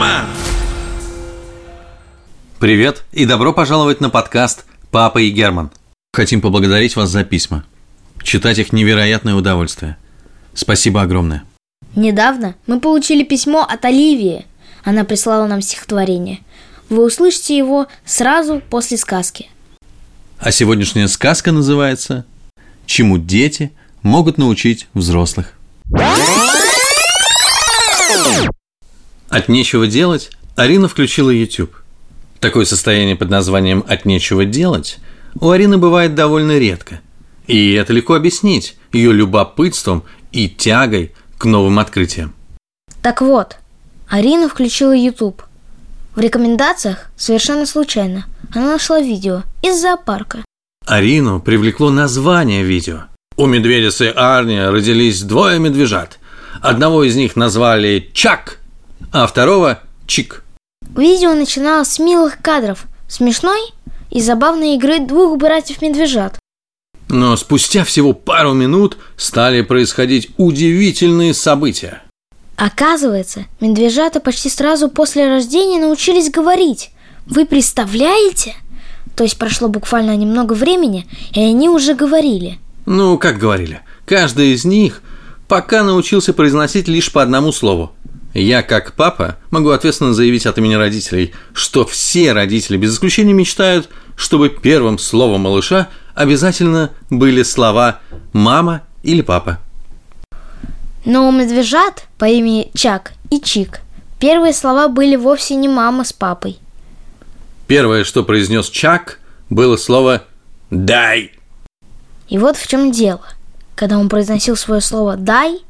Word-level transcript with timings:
Герман! 0.00 0.24
Привет 2.58 3.04
и 3.12 3.26
добро 3.26 3.52
пожаловать 3.52 4.00
на 4.00 4.08
подкаст 4.08 4.64
«Папа 4.90 5.18
и 5.18 5.28
Герман». 5.28 5.70
Хотим 6.14 6.40
поблагодарить 6.40 6.96
вас 6.96 7.10
за 7.10 7.22
письма. 7.22 7.66
Читать 8.22 8.58
их 8.58 8.72
невероятное 8.72 9.34
удовольствие. 9.34 9.98
Спасибо 10.54 11.02
огромное. 11.02 11.44
Недавно 11.96 12.54
мы 12.66 12.80
получили 12.80 13.24
письмо 13.24 13.60
от 13.60 13.84
Оливии. 13.84 14.46
Она 14.84 15.04
прислала 15.04 15.46
нам 15.46 15.60
стихотворение. 15.60 16.38
Вы 16.88 17.04
услышите 17.04 17.54
его 17.54 17.86
сразу 18.06 18.62
после 18.70 18.96
сказки. 18.96 19.50
А 20.38 20.50
сегодняшняя 20.50 21.08
сказка 21.08 21.52
называется 21.52 22.24
«Чему 22.86 23.18
дети 23.18 23.70
могут 24.02 24.38
научить 24.38 24.88
взрослых». 24.94 25.52
От 29.30 29.48
нечего 29.48 29.86
делать 29.86 30.30
Арина 30.56 30.88
включила 30.88 31.30
YouTube. 31.30 31.74
Такое 32.40 32.64
состояние 32.64 33.14
под 33.14 33.30
названием 33.30 33.84
«от 33.86 34.04
нечего 34.04 34.44
делать» 34.44 34.98
у 35.40 35.50
Арины 35.50 35.78
бывает 35.78 36.16
довольно 36.16 36.58
редко. 36.58 37.00
И 37.46 37.72
это 37.74 37.92
легко 37.92 38.14
объяснить 38.14 38.76
ее 38.92 39.12
любопытством 39.12 40.02
и 40.32 40.48
тягой 40.48 41.12
к 41.38 41.44
новым 41.44 41.78
открытиям. 41.78 42.34
Так 43.02 43.20
вот, 43.20 43.56
Арина 44.08 44.48
включила 44.48 44.94
YouTube. 44.94 45.42
В 46.16 46.20
рекомендациях 46.20 47.10
совершенно 47.16 47.66
случайно 47.66 48.26
она 48.52 48.72
нашла 48.72 49.00
видео 49.00 49.44
из 49.62 49.80
зоопарка. 49.80 50.44
Арину 50.86 51.40
привлекло 51.40 51.90
название 51.90 52.64
видео. 52.64 53.04
У 53.36 53.46
медведицы 53.46 54.12
Арни 54.14 54.58
родились 54.58 55.22
двое 55.22 55.60
медвежат. 55.60 56.18
Одного 56.60 57.04
из 57.04 57.14
них 57.14 57.36
назвали 57.36 58.10
Чак, 58.12 58.59
а 59.12 59.26
второго 59.26 59.80
Чик. 60.06 60.44
Видео 60.96 61.34
начиналось 61.34 61.88
с 61.88 61.98
милых 61.98 62.38
кадров, 62.40 62.86
смешной 63.08 63.60
и 64.10 64.20
забавной 64.20 64.74
игры 64.76 65.00
двух 65.00 65.38
братьев-медвежат. 65.38 66.38
Но 67.08 67.36
спустя 67.36 67.84
всего 67.84 68.12
пару 68.12 68.52
минут 68.52 68.96
стали 69.16 69.62
происходить 69.62 70.30
удивительные 70.36 71.34
события. 71.34 72.02
Оказывается, 72.56 73.46
медвежата 73.60 74.20
почти 74.20 74.48
сразу 74.48 74.88
после 74.88 75.26
рождения 75.26 75.80
научились 75.80 76.30
говорить. 76.30 76.90
Вы 77.26 77.46
представляете? 77.46 78.54
То 79.16 79.24
есть 79.24 79.38
прошло 79.38 79.68
буквально 79.68 80.16
немного 80.16 80.52
времени, 80.52 81.06
и 81.32 81.40
они 81.40 81.68
уже 81.68 81.94
говорили. 81.94 82.58
Ну, 82.86 83.18
как 83.18 83.38
говорили, 83.38 83.80
каждый 84.04 84.52
из 84.52 84.64
них 84.64 85.02
пока 85.48 85.82
научился 85.82 86.32
произносить 86.32 86.86
лишь 86.86 87.10
по 87.10 87.22
одному 87.22 87.50
слову. 87.50 87.92
Я, 88.32 88.62
как 88.62 88.92
папа, 88.92 89.36
могу 89.50 89.70
ответственно 89.70 90.14
заявить 90.14 90.46
от 90.46 90.56
имени 90.58 90.74
родителей, 90.74 91.34
что 91.52 91.84
все 91.84 92.32
родители 92.32 92.76
без 92.76 92.94
исключения 92.94 93.32
мечтают, 93.32 93.88
чтобы 94.14 94.50
первым 94.50 94.98
словом 94.98 95.42
малыша 95.42 95.88
обязательно 96.14 96.90
были 97.08 97.42
слова 97.42 98.00
«мама» 98.32 98.82
или 99.02 99.22
«папа». 99.22 99.58
Но 101.04 101.28
у 101.28 101.32
медвежат 101.32 102.06
по 102.18 102.26
имени 102.26 102.70
Чак 102.74 103.12
и 103.30 103.40
Чик 103.40 103.80
первые 104.20 104.52
слова 104.52 104.88
были 104.88 105.16
вовсе 105.16 105.56
не 105.56 105.68
мама 105.68 106.04
с 106.04 106.12
папой. 106.12 106.58
Первое, 107.66 108.04
что 108.04 108.22
произнес 108.22 108.68
Чак, 108.68 109.18
было 109.48 109.76
слово 109.76 110.24
«дай». 110.70 111.32
И 112.28 112.38
вот 112.38 112.56
в 112.56 112.66
чем 112.68 112.92
дело. 112.92 113.24
Когда 113.74 113.98
он 113.98 114.08
произносил 114.08 114.56
свое 114.56 114.80
слово 114.80 115.16
«дай», 115.16 115.62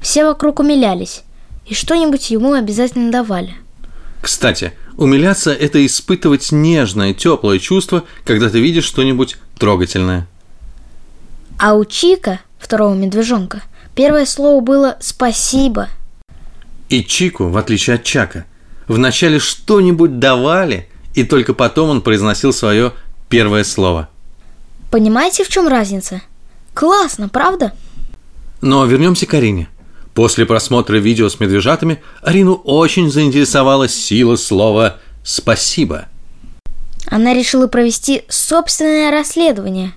все 0.00 0.26
вокруг 0.26 0.60
умилялись, 0.60 1.24
и 1.66 1.74
что-нибудь 1.74 2.30
ему 2.30 2.52
обязательно 2.52 3.10
давали. 3.10 3.54
Кстати, 4.20 4.72
умиляться– 4.96 5.52
это 5.52 5.84
испытывать 5.84 6.52
нежное, 6.52 7.12
теплое 7.12 7.58
чувство, 7.58 8.04
когда 8.24 8.48
ты 8.48 8.60
видишь 8.60 8.84
что-нибудь 8.84 9.36
трогательное. 9.58 10.26
А 11.58 11.74
у 11.74 11.84
Чика, 11.84 12.40
второго 12.58 12.94
медвежонка, 12.94 13.62
первое 13.94 14.26
слово 14.26 14.60
было 14.60 14.96
«спасибо». 15.00 15.88
И 16.88 17.04
Чику, 17.04 17.48
в 17.48 17.56
отличие 17.56 17.96
от 17.96 18.04
Чака, 18.04 18.44
вначале 18.88 19.38
что-нибудь 19.38 20.18
давали, 20.18 20.88
и 21.14 21.24
только 21.24 21.54
потом 21.54 21.90
он 21.90 22.02
произносил 22.02 22.52
свое 22.52 22.92
первое 23.28 23.64
слово. 23.64 24.08
Понимаете, 24.90 25.44
в 25.44 25.48
чем 25.48 25.68
разница? 25.68 26.22
Классно, 26.72 27.28
правда? 27.28 27.72
Но 28.60 28.84
вернемся 28.84 29.26
к 29.26 29.34
Арине. 29.34 29.68
После 30.14 30.46
просмотра 30.46 30.96
видео 30.96 31.28
с 31.28 31.40
медвежатами 31.40 32.00
Арину 32.22 32.54
очень 32.54 33.10
заинтересовала 33.10 33.88
сила 33.88 34.36
слова 34.36 34.98
«спасибо». 35.24 36.06
Она 37.08 37.34
решила 37.34 37.66
провести 37.66 38.22
собственное 38.28 39.10
расследование. 39.10 39.92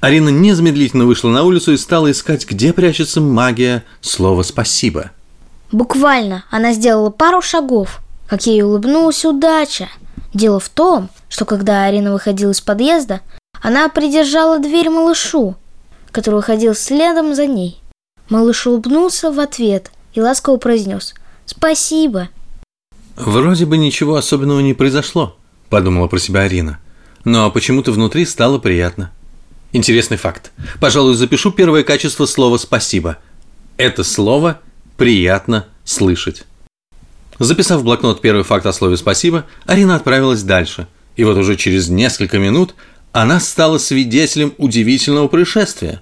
Арина 0.00 0.28
незамедлительно 0.28 1.06
вышла 1.06 1.30
на 1.30 1.42
улицу 1.42 1.72
и 1.72 1.78
стала 1.78 2.10
искать, 2.10 2.46
где 2.46 2.72
прячется 2.72 3.20
магия 3.20 3.82
слова 4.02 4.42
«спасибо». 4.42 5.10
Буквально 5.72 6.44
она 6.50 6.72
сделала 6.74 7.10
пару 7.10 7.40
шагов, 7.40 8.00
как 8.28 8.46
ей 8.46 8.62
улыбнулась 8.62 9.24
удача. 9.24 9.88
Дело 10.34 10.60
в 10.60 10.68
том, 10.68 11.08
что 11.28 11.44
когда 11.46 11.84
Арина 11.84 12.12
выходила 12.12 12.50
из 12.50 12.60
подъезда, 12.60 13.20
она 13.62 13.88
придержала 13.88 14.58
дверь 14.58 14.90
малышу, 14.90 15.56
который 16.12 16.36
выходил 16.36 16.74
следом 16.74 17.34
за 17.34 17.46
ней. 17.46 17.79
Малыш 18.30 18.68
улыбнулся 18.68 19.32
в 19.32 19.40
ответ 19.40 19.90
и 20.14 20.20
ласково 20.20 20.56
произнес 20.56 21.14
«Спасибо». 21.46 22.28
«Вроде 23.16 23.66
бы 23.66 23.76
ничего 23.76 24.14
особенного 24.14 24.60
не 24.60 24.72
произошло»,– 24.72 25.36
подумала 25.68 26.06
про 26.06 26.20
себя 26.20 26.42
Арина. 26.42 26.78
Но 27.24 27.50
почему-то 27.50 27.90
внутри 27.90 28.24
стало 28.24 28.58
приятно. 28.58 29.10
Интересный 29.72 30.16
факт. 30.16 30.52
Пожалуй, 30.80 31.14
запишу 31.14 31.50
первое 31.50 31.82
качество 31.82 32.24
слова 32.24 32.56
«спасибо». 32.56 33.18
Это 33.76 34.04
слово 34.04 34.60
приятно 34.96 35.66
слышать. 35.84 36.44
Записав 37.40 37.80
в 37.80 37.84
блокнот 37.84 38.20
первый 38.20 38.44
факт 38.44 38.64
о 38.64 38.72
слове 38.72 38.96
«спасибо», 38.96 39.44
Арина 39.66 39.96
отправилась 39.96 40.44
дальше. 40.44 40.86
И 41.16 41.24
вот 41.24 41.36
уже 41.36 41.56
через 41.56 41.88
несколько 41.88 42.38
минут 42.38 42.76
она 43.10 43.40
стала 43.40 43.78
свидетелем 43.78 44.54
удивительного 44.56 45.26
происшествия. 45.26 46.00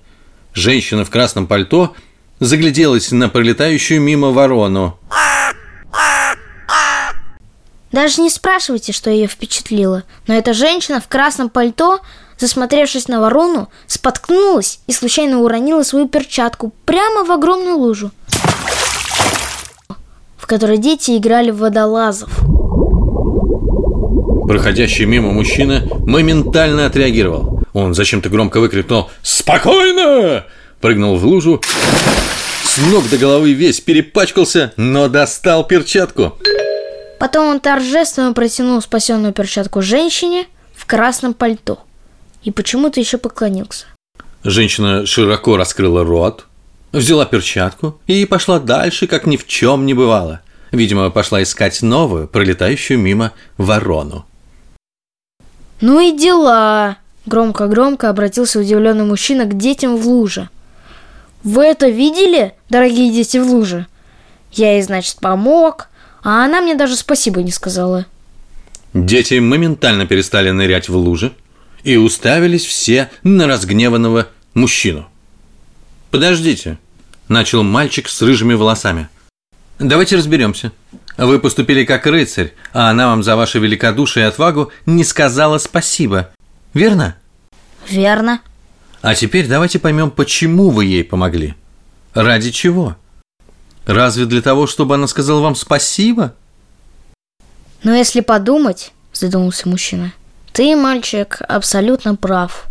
Женщина 0.53 1.07
в 1.07 1.11
красном 1.11 1.47
пальто– 1.47 1.95
загляделась 2.41 3.11
на 3.11 3.29
пролетающую 3.29 4.01
мимо 4.01 4.31
ворону. 4.31 4.99
Даже 7.91 8.21
не 8.21 8.29
спрашивайте, 8.29 8.93
что 8.93 9.11
ее 9.11 9.27
впечатлило, 9.27 10.05
но 10.27 10.35
эта 10.35 10.53
женщина 10.53 11.01
в 11.01 11.09
красном 11.09 11.49
пальто, 11.49 12.01
засмотревшись 12.39 13.09
на 13.09 13.21
ворону, 13.21 13.71
споткнулась 13.87 14.81
и 14.87 14.93
случайно 14.93 15.41
уронила 15.41 15.83
свою 15.83 16.07
перчатку 16.07 16.73
прямо 16.85 17.25
в 17.25 17.33
огромную 17.33 17.77
лужу, 17.77 18.11
в 20.37 20.47
которой 20.47 20.77
дети 20.77 21.17
играли 21.17 21.51
в 21.51 21.59
водолазов. 21.59 22.31
Проходящий 24.47 25.07
мимо 25.07 25.33
мужчина 25.33 25.83
моментально 26.07 26.87
отреагировал. 26.87 27.63
Он 27.73 27.95
зачем-то 27.95 28.29
громко 28.29 28.61
выкрикнул 28.61 29.11
«Спокойно!» 29.23 30.45
Прыгнул 30.81 31.17
в 31.17 31.25
лужу 31.25 31.61
с 32.79 32.91
ног 32.93 33.09
до 33.11 33.19
головы 33.19 33.55
весь 33.55 33.81
перепачкался, 33.81 34.73
но 34.77 35.09
достал 35.09 35.67
перчатку. 35.67 36.39
Потом 37.19 37.49
он 37.49 37.61
торжественно 37.61 38.33
протянул 38.33 38.81
спасенную 38.81 39.33
перчатку 39.33 39.83
женщине 39.83 40.47
в 40.77 40.87
красном 40.87 41.35
пальто 41.35 41.81
и 42.45 42.53
почему-то 42.53 43.01
еще 43.01 43.19
поклонился. 43.19 43.87
Женщина 44.45 45.07
широко 45.07 45.57
раскрыла 45.57 46.05
рот, 46.05 46.47
взяла 46.93 47.27
перчатку 47.27 48.01
и 48.07 48.25
пошла 48.25 48.61
дальше, 48.61 49.09
как 49.09 49.27
ни 49.27 49.37
в 49.37 49.49
чем 49.49 49.85
не 49.85 49.95
бывало. 49.95 50.41
Видимо, 50.71 51.11
пошла 51.11 51.43
искать 51.43 51.83
новую, 51.83 52.29
пролетающую 52.29 52.99
мимо 52.99 53.33
ворону. 53.57 54.25
«Ну 55.81 56.01
и 56.01 56.17
дела!» 56.17 56.99
Громко-громко 57.27 58.09
обратился 58.09 58.61
удивленный 58.61 59.05
мужчина 59.05 59.45
к 59.47 59.59
детям 59.59 59.97
в 59.97 60.07
луже– 60.07 60.49
вы 61.45 61.65
это 61.65 61.89
видели, 61.89 62.55
дорогие 62.71 63.13
дети 63.13 63.37
в 63.39 63.47
луже? 63.47 63.87
Я 64.53 64.73
ей, 64.73 64.83
значит, 64.83 65.17
помог, 65.21 65.89
а 66.23 66.45
она 66.45 66.61
мне 66.61 66.75
даже 66.75 66.97
спасибо 66.97 67.43
не 67.43 67.51
сказала. 67.51 68.07
Дети 68.95 69.39
моментально 69.39 70.07
перестали 70.07 70.51
нырять 70.51 70.89
в 70.89 70.97
лужи 70.97 71.33
и 71.85 71.97
уставились 71.97 72.65
все 72.65 73.11
на 73.23 73.47
разгневанного 73.47 74.29
мужчину. 74.55 75.09
«Подождите»,– 76.11 76.79
начал 77.29 77.63
мальчик 77.63 78.09
с 78.09 78.23
рыжими 78.23 78.55
волосами. 78.55 79.09
«Давайте 79.79 80.17
разберемся. 80.17 80.73
Вы 81.19 81.39
поступили 81.39 81.85
как 81.85 82.07
рыцарь, 82.07 82.55
а 82.73 82.91
она 82.91 83.09
вам 83.09 83.23
за 83.23 83.37
ваше 83.37 83.59
великодушие 83.59 84.25
и 84.25 84.29
отвагу 84.29 84.73
не 84.87 85.05
сказала 85.05 85.59
спасибо. 85.59 86.31
Верно?» 86.73 87.17
«Верно», 87.89 88.41
а 89.01 89.15
теперь 89.15 89.47
давайте 89.47 89.79
поймем, 89.79 90.11
почему 90.11 90.71
вы 90.71 90.87
ей 90.87 91.05
помогли. 91.05 91.55
Ради 92.19 92.51
чего? 92.51 92.97
Разве 93.87 94.27
для 94.27 94.43
того, 94.43 94.67
чтобы 94.67 94.97
она 94.97 95.07
сказала 95.07 95.41
вам 95.41 95.55
спасибо? 95.55 96.35
Но 97.85 97.95
если 97.95 98.23
подумать, 98.23 98.91
задумался 99.13 99.69
мужчина, 99.69 100.13
ты, 100.53 100.75
мальчик, 100.75 101.41
абсолютно 101.47 102.17
прав. 102.17 102.67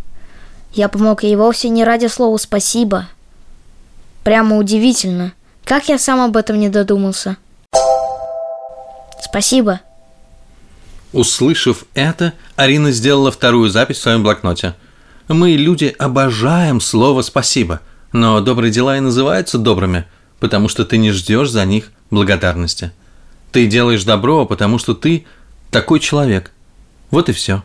Я 0.74 0.90
помог 0.90 1.24
ей 1.24 1.38
вовсе 1.38 1.70
не 1.70 1.86
ради 1.86 2.08
слова 2.08 2.36
«спасибо». 2.36 3.08
Прямо 4.26 4.58
удивительно, 4.58 5.32
как 5.64 5.88
я 5.88 5.98
сам 5.98 6.20
об 6.20 6.36
этом 6.36 6.60
не 6.60 6.68
додумался. 6.68 7.38
Спасибо. 9.22 9.80
Услышав 11.14 11.86
это, 11.94 12.34
Арина 12.58 12.92
сделала 12.92 13.32
вторую 13.32 13.70
запись 13.70 14.00
в 14.00 14.02
своем 14.02 14.24
блокноте. 14.24 14.76
Мы, 15.30 15.52
люди, 15.52 15.96
обожаем 15.98 16.82
слово 16.82 17.22
«спасибо», 17.22 17.80
но 18.12 18.40
добрые 18.42 18.72
дела 18.72 18.98
и 18.98 19.02
называются 19.02 19.58
добрыми, 19.58 20.06
потому 20.40 20.70
что 20.70 20.86
ты 20.86 20.98
не 20.98 21.12
ждешь 21.12 21.50
за 21.50 21.66
них 21.66 21.92
благодарности. 22.10 22.92
Ты 23.52 23.68
делаешь 23.68 24.04
добро, 24.04 24.46
потому 24.46 24.78
что 24.78 24.94
ты 24.94 25.26
такой 25.72 26.00
человек. 26.00 26.52
Вот 27.12 27.30
и 27.30 27.34
все. 27.34 27.64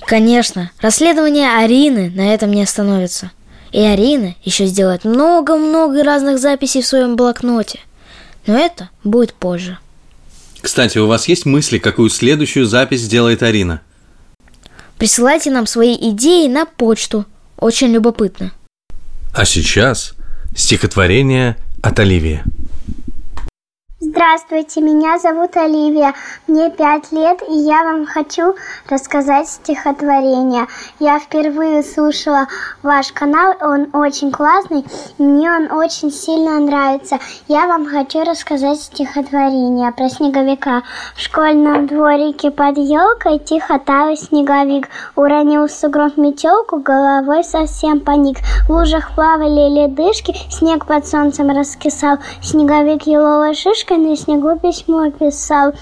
Конечно, 0.00 0.70
расследование 0.80 1.58
Арины 1.58 2.10
на 2.10 2.32
этом 2.32 2.50
не 2.50 2.62
остановится. 2.62 3.30
И 3.72 3.80
Арина 3.80 4.34
еще 4.42 4.64
сделает 4.64 5.04
много-много 5.04 6.02
разных 6.02 6.38
записей 6.38 6.80
в 6.80 6.86
своем 6.86 7.16
блокноте. 7.16 7.80
Но 8.46 8.56
это 8.56 8.88
будет 9.04 9.34
позже. 9.34 9.78
Кстати, 10.62 10.96
у 10.96 11.06
вас 11.06 11.28
есть 11.28 11.44
мысли, 11.44 11.78
какую 11.78 12.08
следующую 12.08 12.64
запись 12.64 13.02
сделает 13.02 13.42
Арина? 13.42 13.82
Присылайте 14.96 15.50
нам 15.50 15.66
свои 15.66 15.94
идеи 15.94 16.48
на 16.48 16.64
почту. 16.64 17.26
Очень 17.58 17.88
любопытно. 17.88 18.52
А 19.34 19.44
сейчас 19.44 20.14
стихотворение 20.56 21.56
от 21.82 21.98
Оливии. 21.98 22.42
Здравствуйте, 24.18 24.80
меня 24.80 25.16
зовут 25.20 25.56
Оливия, 25.56 26.12
мне 26.48 26.70
пять 26.70 27.12
лет, 27.12 27.40
и 27.48 27.52
я 27.52 27.84
вам 27.84 28.04
хочу 28.04 28.56
рассказать 28.90 29.48
стихотворение. 29.48 30.66
Я 30.98 31.20
впервые 31.20 31.84
слушала 31.84 32.48
ваш 32.82 33.12
канал, 33.12 33.54
он 33.60 33.90
очень 33.92 34.32
классный, 34.32 34.84
мне 35.18 35.48
он 35.48 35.70
очень 35.70 36.10
сильно 36.10 36.58
нравится. 36.58 37.20
Я 37.46 37.68
вам 37.68 37.86
хочу 37.86 38.24
рассказать 38.24 38.80
стихотворение 38.80 39.92
про 39.92 40.08
снеговика. 40.08 40.82
В 41.14 41.20
школьном 41.20 41.86
дворике 41.86 42.50
под 42.50 42.76
елкой 42.76 43.38
тихо 43.38 43.78
таял 43.78 44.16
снеговик, 44.16 44.88
уронил 45.14 45.68
сугроб 45.68 46.16
метелку, 46.16 46.80
головой 46.80 47.44
совсем 47.44 48.00
паник. 48.00 48.38
В 48.66 48.72
лужах 48.72 49.14
плавали 49.14 49.82
ледышки, 49.82 50.34
снег 50.50 50.86
под 50.86 51.06
солнцем 51.06 51.56
раскисал, 51.56 52.18
снеговик 52.42 53.06
еловой 53.06 53.54
шишкой 53.54 54.07
на 54.08 54.16
снегу 54.16 54.58
письмо 54.58 55.10
писал. 55.10 55.74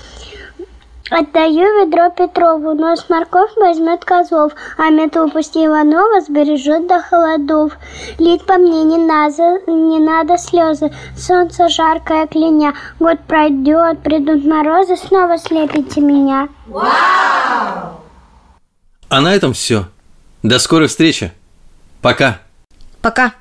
Отдаю 1.08 1.62
ведро 1.78 2.10
Петрову, 2.10 2.74
нос 2.74 3.06
морковь 3.08 3.54
возьмет 3.56 4.04
козлов, 4.04 4.52
а 4.76 4.90
метлу 4.90 5.30
пусть 5.30 5.56
Иванова 5.56 6.20
сбережет 6.20 6.88
до 6.88 7.00
холодов. 7.00 7.74
Лить 8.18 8.44
по 8.44 8.54
мне 8.54 8.82
не 8.82 8.98
надо, 8.98 9.60
не 9.70 10.00
надо 10.00 10.36
слезы, 10.36 10.92
солнце 11.16 11.68
жаркое 11.68 12.26
кляня. 12.26 12.74
Год 12.98 13.20
пройдет, 13.28 14.02
придут 14.02 14.44
морозы, 14.44 14.96
снова 14.96 15.38
слепите 15.38 16.00
меня. 16.00 16.48
Вау! 16.66 18.00
А 19.08 19.20
на 19.20 19.32
этом 19.32 19.52
все. 19.52 19.84
До 20.42 20.58
скорой 20.58 20.88
встречи. 20.88 21.32
Пока. 22.02 22.38
Пока. 23.00 23.32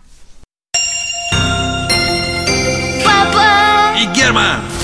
Герман! 4.16 4.75